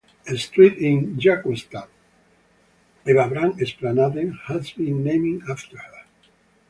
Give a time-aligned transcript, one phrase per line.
[0.27, 1.87] A street in Jakobstad,
[3.05, 6.05] Ebba Brahe Esplanaden, has been named after her.